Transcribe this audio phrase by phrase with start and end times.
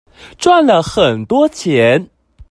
[0.39, 2.09] 賺了很多錢